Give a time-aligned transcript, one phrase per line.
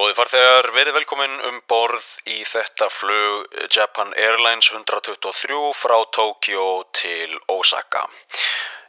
[0.00, 6.62] Góði farþegar, verið velkomin um borð í þetta flug Japan Airlines 123 frá Tokyo
[6.96, 8.06] til Osaka.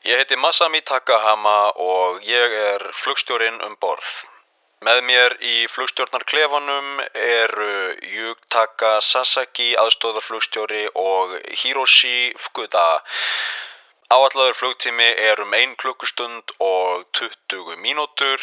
[0.07, 4.21] Ég heiti Masami Takahama og ég er flugstjórin um borð.
[4.87, 7.75] Með mér í flugstjórnarklefanum eru
[8.13, 11.35] Yutaka Sasaki, aðstóðarflugstjóri og
[11.65, 12.87] Hiroshi Fukuda.
[14.11, 18.39] Áallagur flugtími er um 1 klukkustund og 20 mínútur.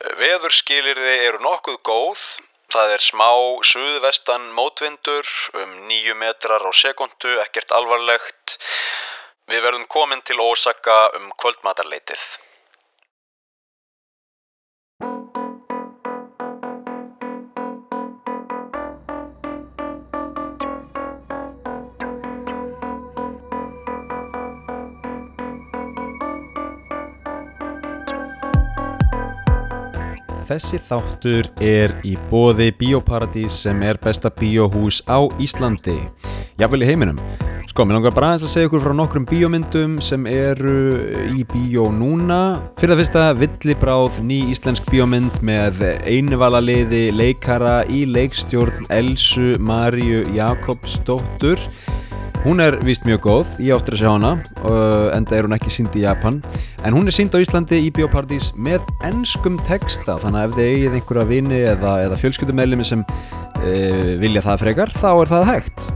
[0.00, 2.20] Veðurskilirði eru nokkuð góð.
[2.72, 3.28] Það er smá
[3.66, 5.28] suðvestan mótvindur
[5.60, 8.56] um 9 metrar á sekundu, ekkert alvarlegt.
[9.50, 12.22] Við verðum komin til Ósaka um kvöldmatarleitið.
[30.50, 35.94] Þessi þáttur er í bóði Bíóparadís sem er besta bíóhús á Íslandi.
[36.58, 37.20] Jafnvel í heiminum.
[37.70, 40.74] Sko, mér langar bara aðeins að segja ykkur frá nokkrum bíómyndum sem eru
[41.38, 42.40] í bíó núna.
[42.82, 51.62] Fyrir það fyrsta, Villibráð, ný íslensk bíómynd með einvalaliði leikara í leikstjórn Elsu Maríu Jakobsdóttur.
[52.40, 54.30] Hún er vist mjög góð, ég áttur að sjá hana,
[54.64, 56.38] uh, enda er hún ekki sínd í Japan.
[56.88, 60.70] En hún er sínd á Íslandi í Bíóparadís með ennskum texta, þannig að ef þið
[60.70, 65.90] eigið einhverja vini eða, eða fjölskyldumælimi sem uh, vilja það frekar, þá er það hægt.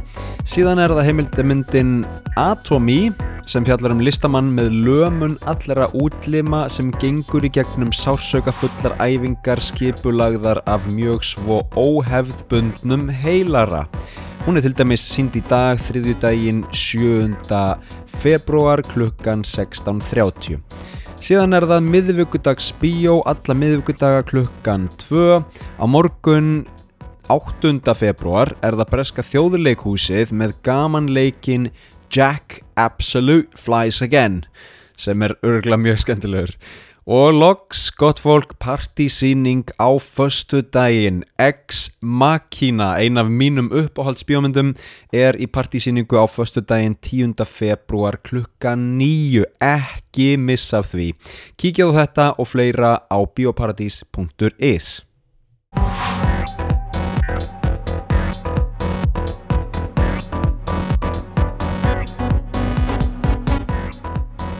[0.45, 1.95] Síðan er það heimildamyndin
[2.37, 2.99] Atomy
[3.49, 9.65] sem fjallar um listamann með lömun allra útlima sem gengur í gegnum sársauka fullar æfingar
[9.65, 13.87] skipulagðar af mjög svo óhefðbundnum heilara.
[14.45, 17.31] Hún er til dæmis sínd í dag þriðjudaginn 7.
[18.21, 20.59] februar klukkan 16.30.
[21.17, 25.39] Síðan er það miðvíkudags bíó alla miðvíkudaga klukkan 2.
[25.81, 26.67] Á morgun
[27.33, 27.97] 8.
[27.97, 31.71] februar er það breska þjóðuleikhúsið með gamanleikin
[32.13, 34.43] Jack Absolute Flies Again
[35.01, 36.53] sem er örgulega mjög skemmtilegur.
[37.05, 44.73] Og loks, gott fólk, partysýning á förstu daginn Ex Machina, ein af mínum uppáhaldsbjómyndum
[45.13, 47.45] er í partysýningu á förstu daginn 10.
[47.45, 51.13] februar klukka 9 ekki missa því.
[51.61, 55.05] Kíkjaðu þetta og fleira á bioparadís.is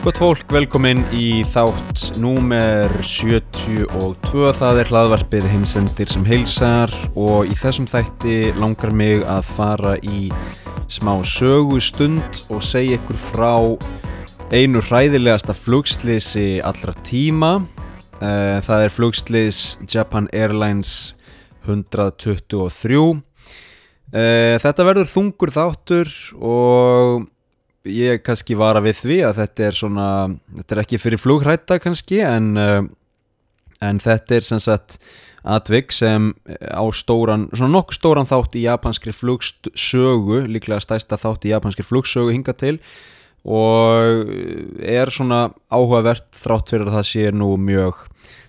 [0.05, 7.57] Gott fólk, velkomin í þátt númer 72, það er hlaðvarpið heimsendir sem heilsar og í
[7.57, 10.29] þessum þætti langar mig að fara í
[10.93, 13.55] smá sögustund og segja ykkur frá
[14.53, 17.55] einu hræðilegasta flugslýsi allra tíma.
[18.21, 21.15] Eh, Það er flugslýs Japan Airlines
[21.65, 23.23] 123.
[24.13, 27.25] Eh, Þetta verður þungur þáttur og
[27.85, 30.09] ég kannski vara við því að þetta er svona
[30.59, 32.81] þetta er ekki fyrir flugrætta kannski en, uh,
[33.85, 34.99] en þetta er sem sagt
[35.45, 41.53] atvik sem á stóran, svona nokkuð stóran þátt í japanskri flugsögu líklega stæsta þátt í
[41.53, 42.79] japanskri flugsögu hinga til.
[43.45, 44.31] Og
[44.81, 47.99] er svona áhugavert þrátt fyrir að það sé nú mjög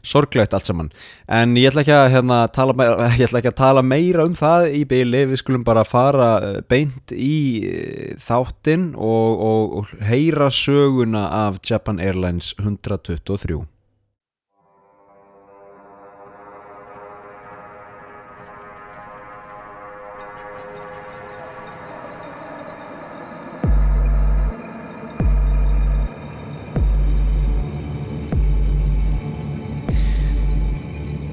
[0.06, 0.90] sorglegt allt saman.
[1.28, 4.68] En ég ætla ekki að, hérna, tala, meira, ætla ekki að tala meira um það
[4.78, 6.30] í byli við skulum bara fara
[6.70, 7.38] beint í
[8.26, 13.64] þáttinn og, og, og heyra söguna af Japan Airlines 123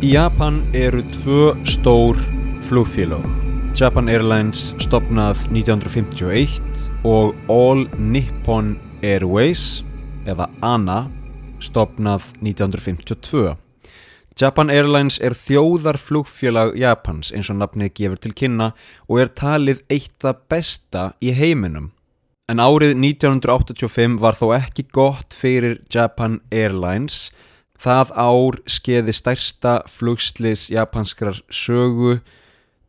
[0.03, 2.17] Í Japan eru tvö stór
[2.67, 3.23] flugfélög.
[3.79, 9.85] Japan Airlines stopnað 1951 og All Nippon Airways
[10.27, 11.05] eða ANA
[11.63, 13.53] stopnað 1952.
[14.35, 18.73] Japan Airlines er þjóðarflugfélag Japans eins og nafnið gefur til kynna
[19.07, 21.93] og er talið eitt það besta í heiminum.
[22.51, 27.29] En árið 1985 var þó ekki gott fyrir Japan Airlines
[27.83, 32.21] Það ár skeiði stærsta flugslis japanskrar sögu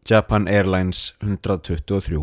[0.06, 2.20] Japan Airlines 123.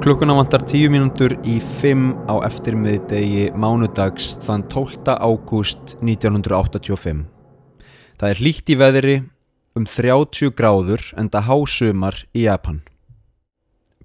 [0.00, 5.12] Klukkuna vantar 10 mínútur í 5 á eftirmiðdegi mánudags þann 12.
[5.12, 7.20] ágúst 1985.
[8.16, 9.18] Það er hlýtt í veðri
[9.76, 12.80] um 30 gráður en það hásumar í Japan.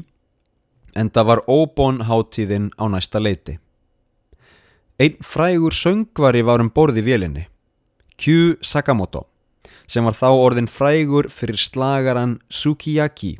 [0.95, 3.59] en það var óbón hátíðin á næsta leiti.
[4.99, 7.45] Einn frægur söngvari var um borði vélinni,
[8.19, 9.29] Q Sakamoto,
[9.87, 13.37] sem var þá orðin frægur fyrir slagaran Sukiyaki,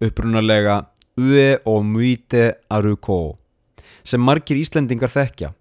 [0.00, 0.78] upprunalega
[1.20, 3.36] Ue og Muite Aruko,
[4.00, 5.52] sem margir Íslendingar þekkja,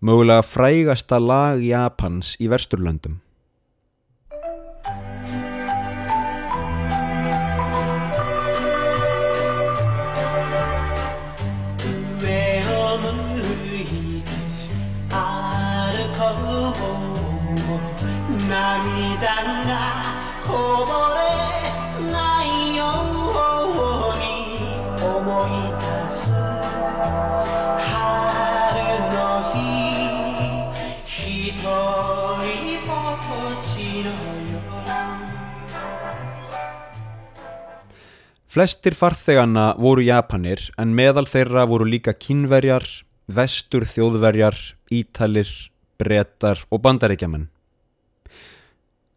[0.00, 3.20] mögulega frægasta lag Japans í Versturlöndum.
[38.58, 42.82] Flestir farþeganna voru Japanir en meðal þeirra voru líka kínverjar,
[43.30, 44.56] vestur þjóðverjar,
[44.90, 45.52] ítalir,
[45.94, 47.44] brettar og bandaríkjaman.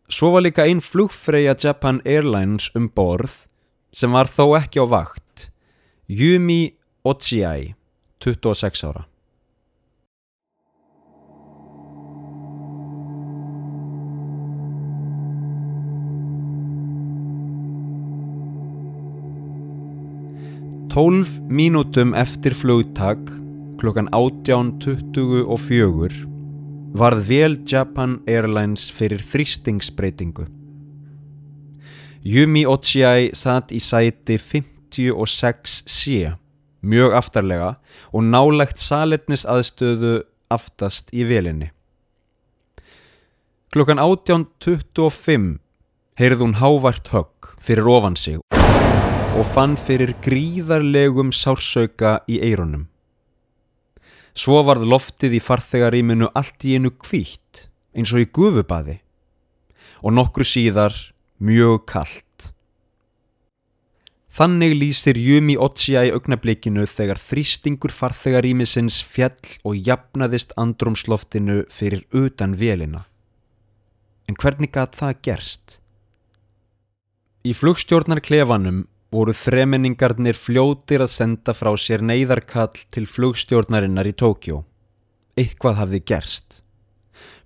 [0.06, 3.48] Svo var líka einn flugfreyja Japan Airlines um borð
[3.90, 5.50] sem var þó ekki á vakt,
[6.06, 7.74] Yumi Ochiai,
[8.22, 9.08] 26 ára.
[20.92, 23.16] 12 mínútum eftir flugtak
[23.80, 25.48] klukkan 18.24
[27.00, 30.52] varð vel Japan Airlines fyrir þrýstingsbreytingu.
[32.28, 36.36] Yumi Ochiai satt í sæti 56C,
[36.84, 37.80] mjög aftarlega
[38.12, 41.72] og nálegt saletnis aðstöðu aftast í velinni.
[43.72, 45.56] Klukkan 18.25
[46.20, 48.44] heyrði hún hávart högg fyrir ofan sig
[49.32, 52.90] og fann fyrir gríðarlegum sársauka í eirunum.
[54.36, 58.98] Svo varð loftið í farþegaríminu allt í einu kvítt eins og í gufubaði
[60.04, 60.96] og nokkru síðar
[61.40, 62.52] mjög kallt.
[64.32, 72.56] Þannig lýsir Jumi Otsja í augnablikinu þegar þrýstingur farþegarímisins fjall og jafnaðist andrumsloftinu fyrir utan
[72.60, 73.06] velina.
[74.28, 75.78] En hvernig gæt það gerst?
[77.42, 84.64] Í flugstjórnarklefanum voru þremenningarnir fljótir að senda frá sér neyðarkall til flugstjórnarinnar í Tókjó.
[85.36, 86.62] Eitthvað hafði gerst.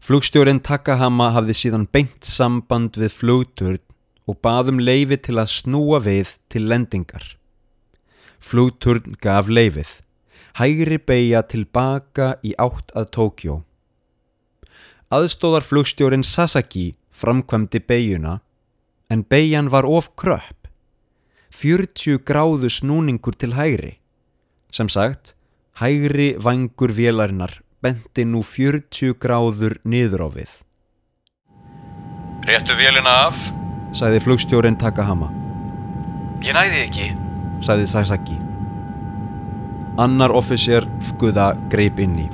[0.06, 3.82] Flugstjórin Takahama hafði síðan beint samband við flugturn
[4.30, 7.26] og baðum leifi til að snúa við til lendingar.
[8.38, 9.90] Flugturn gaf leifið,
[10.62, 13.56] hægri beigja tilbaka í átt að Tókjó.
[15.10, 18.40] Aðstóðar flugstjórin Sasaki framkvæmdi beigjuna
[19.10, 20.65] en beigjan var of kröpp.
[21.56, 23.94] 40 gráðu snúningur til hægri.
[24.76, 25.36] Sem sagt,
[25.80, 30.52] hægri vangur vélarinnar benti nú 40 gráður niður á við.
[32.46, 33.40] Réttu vélina af?
[33.96, 35.30] Sæði flugstjórin Takahama.
[36.44, 37.06] Ég næði ekki.
[37.64, 38.36] Sæði Sasaki.
[40.02, 42.28] Annar offisér fguða greip inn í.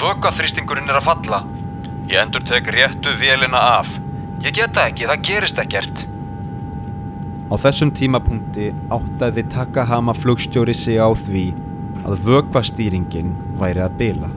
[0.00, 1.42] Vöggaþrýstingurinn er að falla.
[2.08, 3.92] Ég endur tek réttu vélina af.
[4.40, 6.06] Ég geta ekki, það gerist ekkert.
[7.50, 11.48] Á þessum tímapunkti áttaði Takahama flugstjóri sig á því
[12.06, 14.30] að vöggvastýringin væri að bila.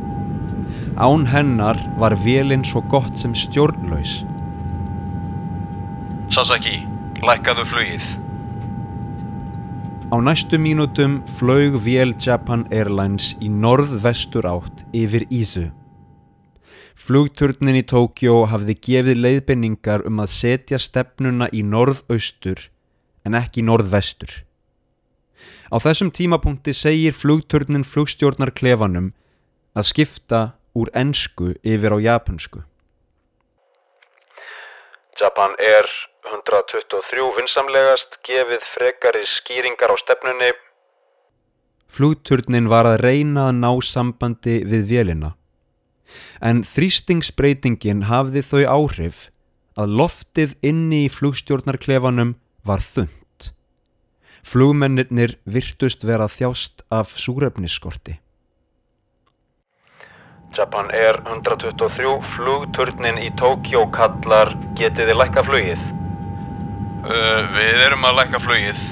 [0.98, 4.24] Án hennar var vélinn svo gott sem stjórnlaus.
[6.34, 6.80] Sasaki,
[7.22, 8.10] lækkaðu flugið.
[10.10, 15.70] Á næstu mínútum flög vél Japan Airlines í norð-vestur átt yfir Ísu.
[16.98, 22.73] Flugturnin í Tókjó hafði gefið leiðbenningar um að setja stefnuna í norð-austur
[23.26, 24.44] en ekki norð-vestur.
[25.74, 29.14] Á þessum tímapunkti segir flugturnin flugstjórnar klefanum
[29.74, 30.42] að skipta
[30.78, 32.62] úr ensku yfir á japansku.
[35.18, 35.90] Japan Air
[36.26, 40.52] 123 vinsamlegast gefið frekari skýringar á stefnunni.
[41.94, 45.34] Flugturnin var að reyna að ná sambandi við vélina.
[46.42, 49.28] En þrýstingsbreytingin hafði þau áhrif
[49.78, 52.36] að loftið inni í flugstjórnarklefanum
[52.68, 53.50] var þund.
[54.44, 58.20] Flugmennir virtust vera þjást af súrefnisskorti.
[60.54, 65.86] Japan Air 123 flugturnin í Tókjó kallar getið þið lækka flugið?
[67.04, 68.84] Uh, við erum að lækka flugið.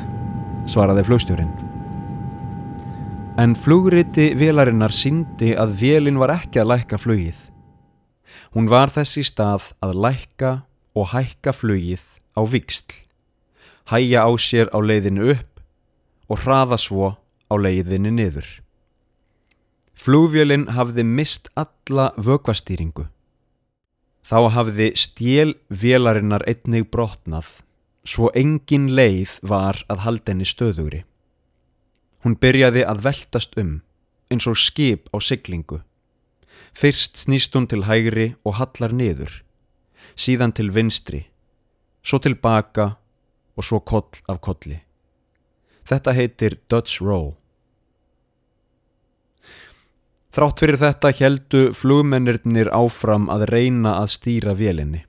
[0.71, 1.51] Svaraði flugstjórin.
[3.41, 7.37] En flugriti vélarinnar síndi að vélin var ekki að lækka flugið.
[8.55, 10.51] Hún var þess í stað að lækka
[10.97, 12.03] og hækka flugið
[12.35, 12.97] á viksl,
[13.91, 15.61] hæja á sér á leiðinu upp
[16.31, 17.15] og hraða svo
[17.51, 18.47] á leiðinu niður.
[20.01, 23.05] Flugvélinn hafði mist alla vöggvastýringu.
[24.25, 27.59] Þá hafði stjél vélarinnar einnig brotnað,
[28.07, 31.03] svo engin leið var að halda henni stöðugri.
[32.23, 33.81] Hún byrjaði að veltast um,
[34.31, 35.81] eins og skip á siglingu.
[36.71, 39.41] Fyrst snýst hún til hægri og hallar niður,
[40.15, 41.25] síðan til vinstri,
[42.01, 42.95] svo tilbaka
[43.61, 44.81] og svo koll af kolli.
[45.85, 47.35] Þetta heitir Dutch Roll.
[50.31, 55.03] Þrátt fyrir þetta heldu flugmennirnir áfram að reyna að stýra vélinni.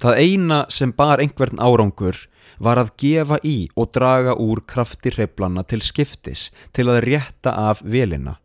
[0.00, 2.18] Það eina sem bar einhvern árangur
[2.58, 7.82] var að gefa í og draga úr krafti hreiflanna til skiptis til að rétta af
[7.84, 8.38] vélina.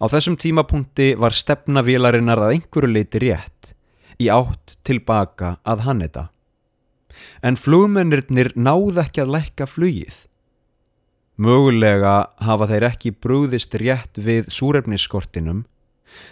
[0.00, 3.72] Á þessum tímapunkti var stefna vélarinnar að einhverju leiti rétt,
[4.20, 6.28] í átt tilbaka að Haneda.
[7.42, 10.26] En flugmennirnir náð ekki að lækka flugið.
[11.36, 15.66] Mögulega hafa þeir ekki brúðist rétt við súrefnisskortinum.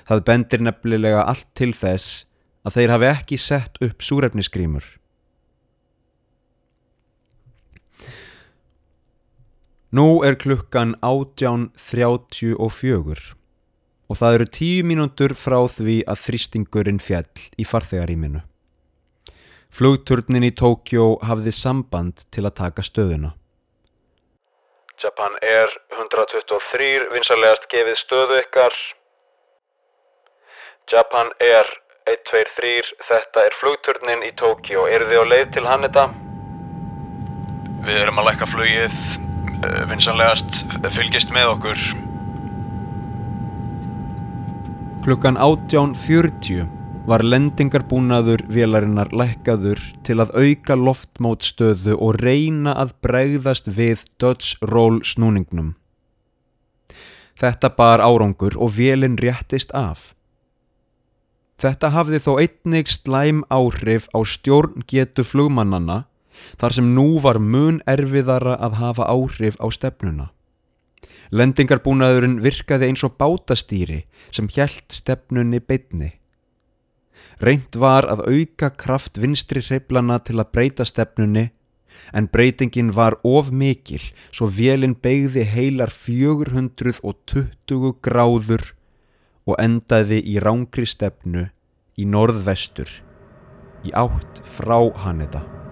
[0.08, 2.24] Það bendir nefnilega allt til þess
[2.64, 4.84] að þeir hafi ekki sett upp súrefnisgrímur.
[9.94, 13.34] Nú er klukkan 18.34
[14.04, 18.40] og það eru tíu mínútur frá því að þrýstingurinn fjall í farþegaríminu.
[19.74, 23.32] Flugturnin í Tókjó hafði samband til að taka stöðuna.
[25.02, 28.76] Japan Air 123 vinsalegast gefið stöðu ykkar.
[30.92, 31.72] Japan Air
[32.06, 34.86] 123, þetta er flugturnin í Tókjó.
[34.94, 36.06] Eru þið á leið til Haneda?
[37.82, 39.02] Við erum að lækka flugið.
[39.90, 40.62] Vinsanlegast
[40.94, 41.84] fylgist með okkur.
[45.02, 54.06] Klukkan 18.40 var lendingarbúnaður vélarinnar lækkaður til að auka loftmótstöðu og reyna að bregðast við
[54.16, 55.74] Dutch Roll snúningnum.
[57.36, 60.14] Þetta bar árangur og vélinn réttist af.
[61.60, 66.06] Þetta hafði þó einnig slæm áhrif á stjórngetu flugmannana
[66.56, 70.30] þar sem nú var mun erfiðara að hafa áhrif á stefnuna.
[71.34, 76.14] Lendingarbúnaðurinn virkaði eins og bátastýri sem hjælt stefnunni beitni.
[77.40, 81.48] Reynd var að auka kraft vinstri hreiflana til að breyta stefnunni
[82.12, 88.70] en breytingin var of mikil svo vélinn beigði heilar 420 gráður
[89.44, 91.48] og endaði í rángri stefnu
[91.98, 92.90] í norðvestur
[93.84, 95.63] í átt frá Haneda.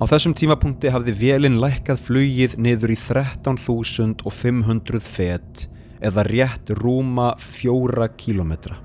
[0.00, 5.66] Á þessum tímapunkti hafði vélinn lækkað flugið niður í 13.500 fet
[6.02, 8.78] eða rétt rúma fjóra kílometra.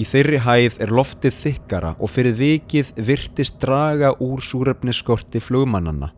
[0.00, 6.14] Í þeirri hæð er loftið þykkara og fyrir vikið virtist draga úr súröfniskorti flugmannanna.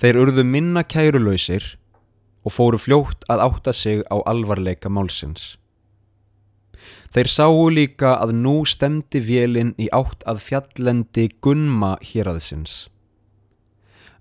[0.00, 1.66] Þeir urðu minna kærulausir
[2.46, 5.58] og fóru fljótt að átta sig á alvarleika málsins.
[7.10, 12.86] Þeir sáu líka að nú stemdi vélinn í átt að fjallendi Gunma héræðsins.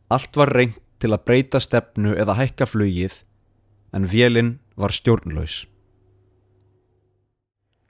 [0.10, 3.22] Allt var reynt til að breyta stefnu eða hækka flugið
[3.94, 5.68] en vélinn var stjórnlaus.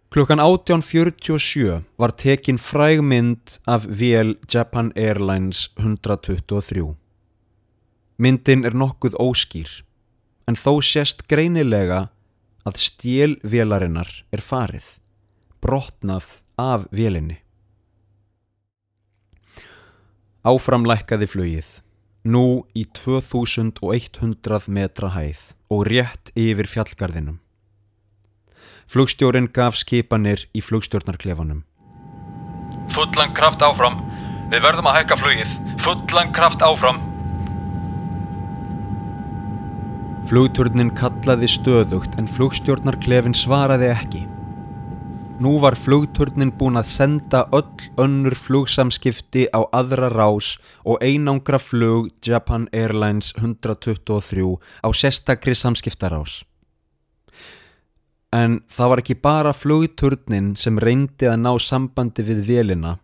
[0.09, 6.95] Klukkan 18.47 var tekin fræg mynd af vél Japan Airlines 123.
[8.17, 9.69] Myndin er nokkuð óskýr
[10.49, 12.09] en þó sést greinilega
[12.67, 14.87] að stjélvélarinnar er farið,
[15.63, 16.27] brotnað
[16.59, 17.39] af vélinni.
[20.47, 21.69] Áframlækkaði flugið,
[22.23, 27.39] nú í 2100 metra hæð og rétt yfir fjallgarðinum.
[28.89, 31.61] Flugstjórin gaf skipanir í flugstjórnarklefanum.
[32.89, 33.99] Fullan kraft áfram.
[34.49, 35.51] Við verðum að hækka flugið.
[35.83, 37.03] Fullan kraft áfram.
[40.29, 44.19] Flugturnin kallaði stöðugt en flugstjórnarklefin svaraði ekki.
[45.41, 50.51] Nú var flugturnin búin að senda öll önnur flugsamskipti á aðra rás
[50.85, 54.45] og einangra flug Japan Airlines 123
[54.85, 56.43] á sérstakri samskiptarás.
[58.29, 62.99] En það var ekki bara flugturnin sem reyndi að ná sambandi við vélina.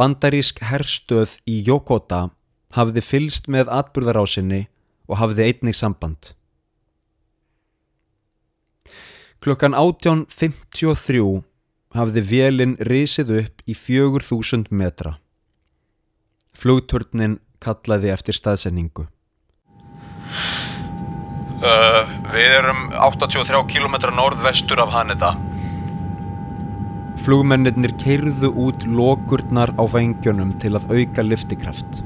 [0.00, 2.30] Bandarísk herstöð í Yokota
[2.72, 4.70] hafði fylst með atburðarásinni
[5.12, 6.32] og hafði einnig samband.
[9.42, 11.42] Klukkan 18.53
[11.98, 15.18] hafði vélinn risið upp í 4000 metra.
[16.56, 19.08] Flugturnin kallaði eftir staðsendingu.
[21.62, 25.34] Uh, við erum 83 km norðvestur af Haneda.
[27.22, 32.02] Flugmennir keirðu út lokurnar á vengjónum til að auka liftikraft.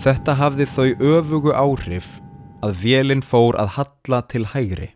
[0.00, 2.10] Þetta hafði þau öfugu áhrif
[2.64, 4.90] að vélinn fór að halla til hægri.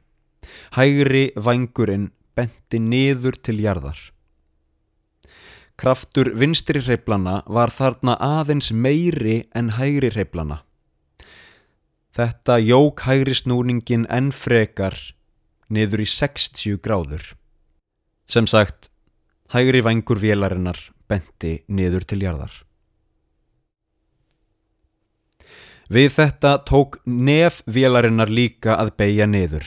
[0.76, 3.98] Hægri vangurinn benti niður til jarðar.
[5.78, 10.64] Kraftur vinstri hreiplana var þarna aðeins meiri en hægri hreiplana.
[12.18, 14.96] Þetta jók hægri snúningin enn frekar
[15.70, 17.34] niður í 60 gráður.
[18.26, 18.90] Sem sagt,
[19.54, 22.67] hægri vangur vélarinnar benti niður til jarðar.
[25.88, 29.64] Við þetta tók nef vélarinnar líka að beigja niður.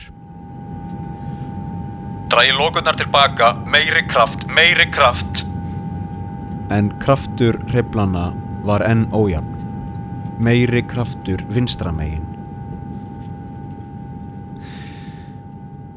[2.30, 5.42] Drægi lókunnar tilbaka, meiri kraft, meiri kraft.
[6.70, 8.28] En kraftur hreiflana
[8.70, 9.56] var enn ójafn.
[10.38, 12.28] Meiri kraftur vinstramegin.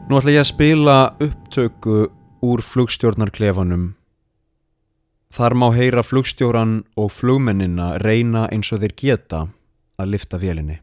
[0.09, 1.99] Nú ætla ég að spila upptöku
[2.45, 3.93] úr flugstjórnarklefanum.
[5.37, 9.43] Þar má heyra flugstjóran og flugmennina reyna eins og þeir geta
[9.99, 10.81] að lifta vélinni.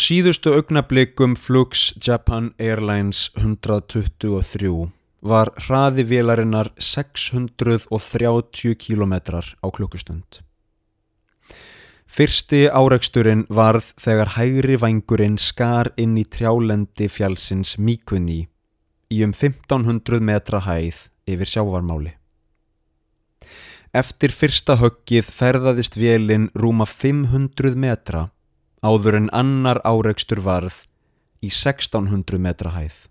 [0.00, 4.90] Síðustu augnablikum flugs Japan Airlines 123
[5.26, 9.14] var hraði vélarinnar 630 km
[9.62, 10.40] á klukkustund.
[12.06, 18.48] Fyrsti áreiksturinn varð þegar hægri vangurinn skar inn í trjálendi fjálsins Míkunni
[19.12, 22.14] í um 1500 metra hæð yfir sjávarmáli.
[23.96, 28.30] Eftir fyrsta höggið ferðaðist vélinn rúma 500 metra
[28.86, 30.84] áður en annar áreikstur varð
[31.42, 33.06] í 1600 metra hæð.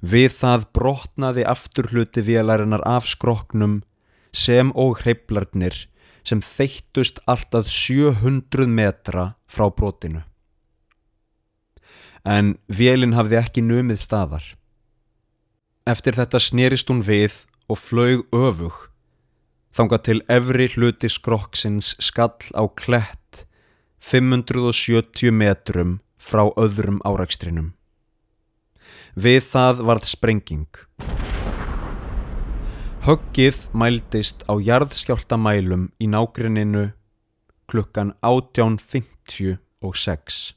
[0.00, 3.80] Við það brotnaði afturhluti vélarinnar af skroknum
[4.36, 5.86] sem og hreiplarnir
[6.26, 10.24] sem þeittust alltaf 700 metra frá brotinu.
[12.26, 14.46] En vélinn hafði ekki numið staðar.
[15.86, 18.74] Eftir þetta snerist hún við og flög öfug,
[19.70, 23.25] þanga til efri hluti skrokksins skall á klett
[24.06, 27.74] 570 metrum frá öðrum árakstrinum.
[29.18, 30.70] Við það varð sprenging.
[33.02, 36.94] Höggið mældist á jarðskjáltamælum í nágrinninu
[37.66, 40.54] klukkan 18.56.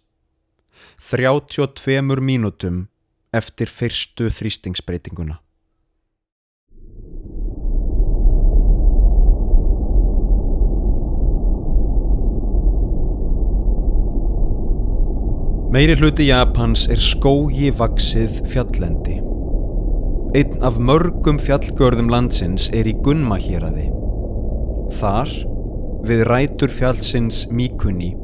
[1.10, 2.86] 32 mínútum
[3.34, 5.42] eftir fyrstu þrýstingsbreytinguna.
[15.70, 19.22] Meiri hluti Japans er skógi vaksið fjallendi.
[20.34, 23.94] Einn af mörgum fjallgörðum landsins er í Gunma héræði.
[24.98, 25.30] Þar,
[26.10, 28.18] við rætur fjallsins Mikuni,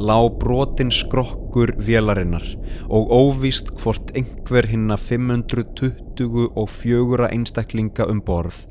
[0.00, 2.48] lá brotin skrokkur vélarinnar
[2.88, 8.64] og óvíst hvort einhver hinna 524 einstaklinga um borð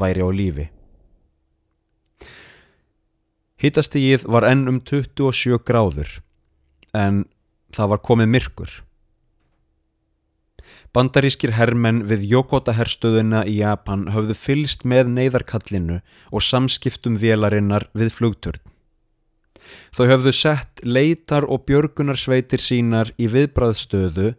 [0.00, 0.66] væri á lífi.
[3.62, 6.26] Hittastígið var enn um 27 gráður
[6.90, 7.30] en
[7.76, 8.72] það var komið myrkur.
[10.92, 18.12] Bandarískir hermenn við Yokota herstöðuna í Japan höfðu fylst með neyðarkallinu og samskiptum vélarinnar við
[18.12, 18.60] flugturn.
[19.96, 24.34] Þau höfðu sett leitar og björgunarsveitir sínar í viðbræðstöðu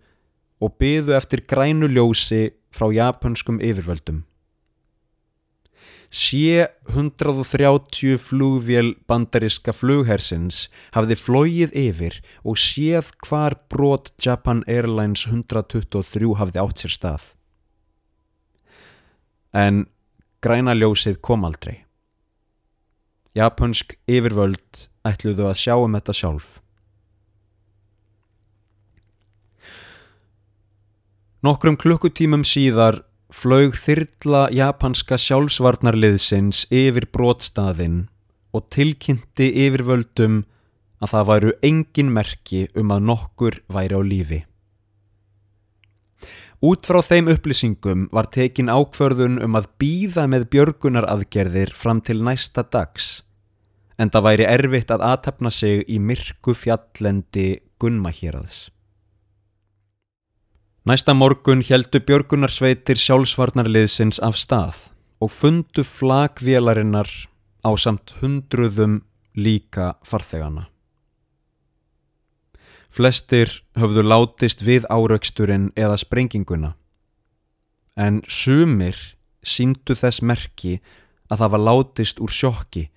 [0.61, 4.21] og byðu eftir grænu ljósi frá japanskum yfirvöldum.
[6.13, 16.35] Sé 130 flugvél bandariska flughersins hafði flóið yfir og séð hvar brot Japan Airlines 123
[16.37, 17.23] hafði átt sér stað.
[19.57, 19.87] En
[20.45, 21.79] græna ljósið kom aldrei.
[23.33, 26.51] Japansk yfirvöld ætluðu að sjá um þetta sjálf.
[31.41, 33.01] Nokkrum klukkutímum síðar
[33.33, 38.07] flög þyrla japanska sjálfsvarnarliðsins yfir brotstaðinn
[38.53, 40.43] og tilkynnti yfirvöldum
[41.03, 44.39] að það væru engin merki um að nokkur væri á lífi.
[46.63, 52.63] Út frá þeim upplýsingum var tekin ákvörðun um að býða með björgunaraðgerðir fram til næsta
[52.63, 53.17] dags
[53.99, 57.47] en það væri erfitt að aðtapna sig í myrku fjallendi
[57.83, 58.69] Gunmahýraðs.
[60.83, 64.79] Næsta morgun heldu björgunarsveitir sjálfsvarnarliðsins af stað
[65.23, 67.07] og fundu flagvélarinnar
[67.63, 68.97] á samt hundruðum
[69.31, 70.65] líka farþegana.
[72.91, 76.73] Flestir höfðu látist við áraugsturinn eða sprenginguna
[77.95, 78.99] en sumir
[79.39, 80.81] síndu þess merki
[81.31, 82.89] að það var látist úr sjokki,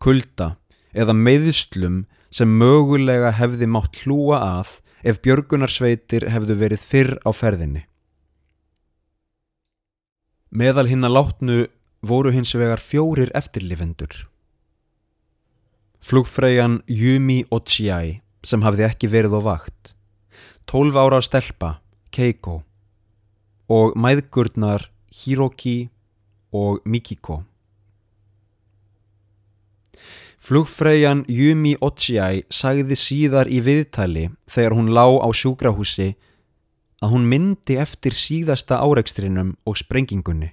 [0.00, 0.54] kulda
[0.96, 7.84] eða meðslum sem mögulega hefði mátt hlúa að ef björgunarsveitir hefðu verið fyrr á ferðinni.
[10.54, 11.58] Meðal hinn að látnu
[12.04, 14.24] voru hins vegar fjórir eftirlifendur.
[16.04, 19.94] Flugfræjan Yumi Ochiai sem hafði ekki verið á vakt,
[20.68, 21.70] 12 ára stelpa
[22.12, 22.60] Keiko
[23.72, 25.88] og mæðgurnar Hiroki
[26.52, 27.42] og Mikiko.
[30.44, 36.10] Flugfræjan Yumi Ochiai sagði síðar í viðtali þegar hún lá á sjúkrahúsi
[37.00, 40.50] að hún myndi eftir síðasta áreikstrinum og sprengingunni.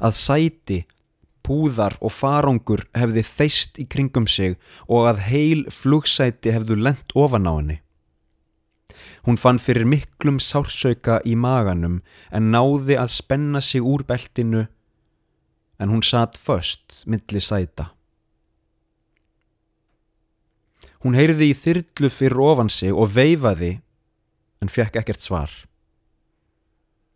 [0.00, 0.78] Að sæti,
[1.44, 4.56] púðar og farangur hefði þeist í kringum sig
[4.88, 7.78] og að heil flugsæti hefðu lent ofan á henni.
[9.28, 12.00] Hún fann fyrir miklum sársauka í maganum
[12.32, 14.64] en náði að spenna sig úr beltinu
[15.76, 17.92] en hún satt först milli sæta.
[21.00, 23.78] Hún heyrði í þyrlu fyrir ofan sig og veifaði
[24.60, 25.52] en fekk ekkert svar.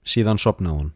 [0.05, 0.93] Síðan sopnaði hún.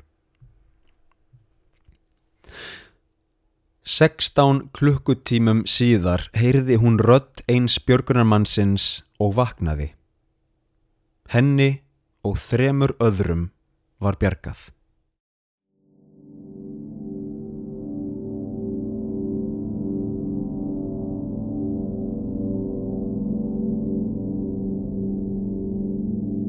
[3.88, 8.88] 16 klukkutímum síðar heyrði hún rött eins björgunarmannsins
[9.20, 9.94] og vaknaði.
[11.32, 11.70] Henni
[12.24, 13.48] og þremur öðrum
[14.00, 14.68] var bjargað.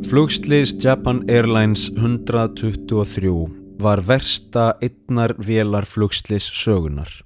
[0.10, 3.30] Flugsliðs Japan Airlines 123
[3.78, 7.22] var versta einnar vélar flugsliðs sögunar.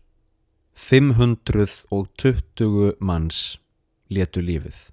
[0.76, 3.56] 520 manns
[4.12, 4.92] letu lífið.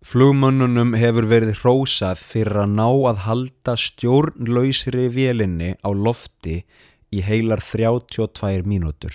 [0.00, 6.64] Flugmönnunum hefur verið hrósað fyrir að ná að halda stjórnlausri vélinni á lofti
[7.12, 9.12] í heilar 32 mínútur.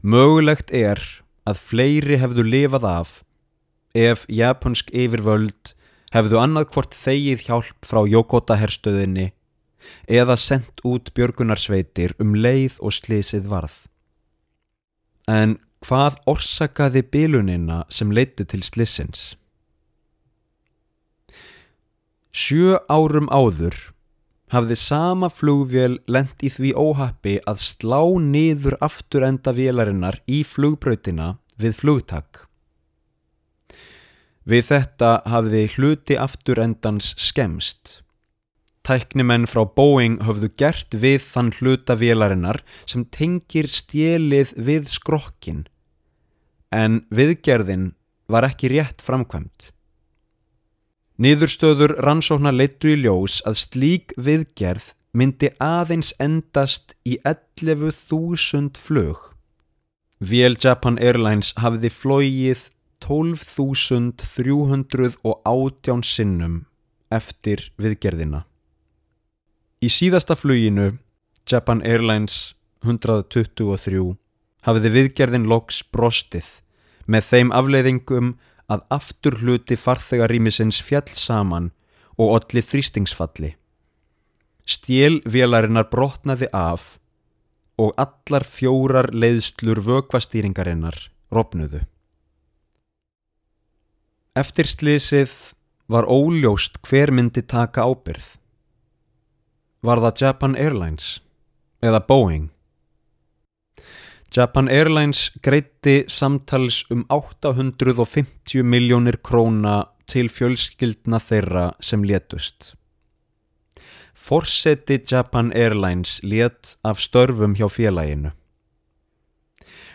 [0.00, 0.96] Mögulegt er
[1.44, 3.20] að fleiri hefðu lifað af
[3.92, 5.76] ef japansk yfirvöld
[6.12, 9.30] hefðu annað hvort þegið hjálp frá Jókota herstöðinni
[10.06, 13.74] eða sendt út björgunarsveitir um leið og slísið varð.
[15.26, 19.32] En hvað orsakaði bilunina sem leiti til slissins?
[22.32, 23.76] Sjö árum áður
[24.52, 31.76] hafði sama flugvél lent í því óhappi að slá niður afturenda vélarinnar í flugbrautina við
[31.80, 32.46] flugtak.
[34.48, 38.00] Við þetta hafði hluti afturendans skemst.
[38.82, 45.68] Tæknimenn frá Boeing höfðu gert við þann hluta vélarinnar sem tengir stjelið við skrokkin,
[46.74, 47.92] en viðgerðin
[48.26, 49.70] var ekki rétt framkvæmt.
[51.22, 59.28] Niðurstöður rannsóknar leittu í ljós að slík viðgerð myndi aðeins endast í 11.000 flug.
[60.18, 62.71] VL Japan Airlines hafði flóið
[63.02, 66.66] 12.318 sinnum
[67.12, 68.44] eftir viðgerðina.
[69.82, 70.98] Í síðasta fluginu,
[71.48, 72.54] Japan Airlines
[72.86, 74.14] 123,
[74.62, 76.62] hafiði viðgerðin loks brostið
[77.10, 78.34] með þeim afleiðingum
[78.70, 81.72] að aftur hluti farþegarýmisins fjall saman
[82.14, 83.56] og olli þrýstingsfalli.
[84.62, 87.02] Stjélvélarinnar brotnaði af
[87.82, 91.82] og allar fjórar leiðslur vökvastýringarinnar ropnuðu.
[94.32, 95.32] Eftir slísið
[95.92, 98.38] var óljóst hver myndi taka ábyrð.
[99.84, 101.08] Var það Japan Airlines
[101.84, 102.46] eða Boeing?
[104.32, 112.72] Japan Airlines greitti samtals um 850 miljónir króna til fjölskyldna þeirra sem létust.
[114.16, 118.32] Forseti Japan Airlines létt af störfum hjá félaginu.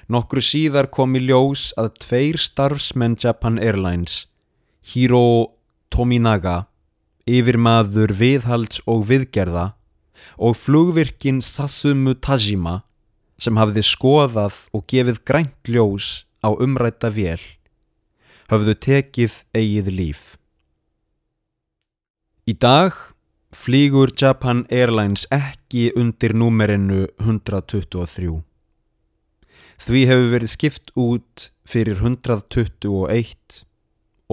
[0.08, 4.26] Nokkru síðar kom í ljós að tveir starfsmenn Japan Airlines,
[4.80, 5.58] Hiro
[5.92, 6.68] Tominaga,
[7.28, 9.74] yfirmaður viðhalds og viðgerða
[10.40, 12.82] og flugvirkin Sasumu Tajima
[13.38, 17.44] sem hafði skoðað og gefið grænt ljós á umrætta vél
[18.52, 20.22] höfðu tekið eigið líf.
[22.48, 22.96] Í dag
[23.52, 28.47] flýgur Japan Airlines ekki undir númerinu 123.
[29.78, 33.62] Því hefur verið skipt út fyrir 121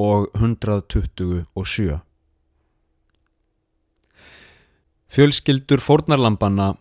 [0.01, 2.01] og 127.
[5.15, 6.73] Fjölskyldur fórnarlampana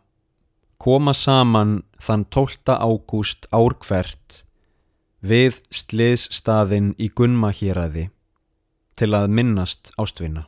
[0.82, 2.71] koma saman þann 12.
[2.80, 4.39] ágúst árkvert
[5.23, 8.10] við sliðsstaðin í Gunmahýraði
[8.99, 10.47] til að minnast ástvinna.